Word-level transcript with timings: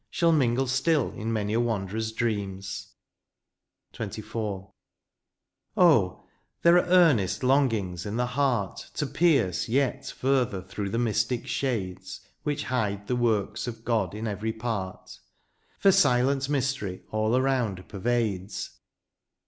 Shall 0.09 0.31
mingle 0.31 0.65
still 0.65 1.11
in 1.11 1.31
many 1.31 1.53
a 1.53 1.59
wanderer's 1.59 2.11
dreams. 2.11 2.95
* 3.43 3.91
Bruce. 3.95 4.15
J 4.15 4.21
THE 4.21 4.27
FUTURE. 4.27 4.39
143 5.75 5.77
XXIV. 5.77 5.77
Oh! 5.77 6.25
there 6.63 6.77
are 6.77 6.87
earnest 6.89 7.43
longings 7.43 8.07
in 8.07 8.15
the 8.15 8.25
heart 8.25 8.89
To 8.95 9.05
pierce 9.05 9.69
yet 9.69 10.07
further 10.07 10.63
through 10.63 10.89
the 10.89 10.97
mystic 10.97 11.45
shades 11.45 12.21
Which 12.41 12.63
hide 12.63 13.05
the 13.05 13.15
works 13.15 13.67
of 13.67 13.85
God 13.85 14.15
in 14.15 14.25
every 14.25 14.53
part: 14.53 15.19
For 15.77 15.91
silent 15.91 16.49
mystery 16.49 17.03
all 17.11 17.35
around 17.37 17.87
pervades. 17.87 18.71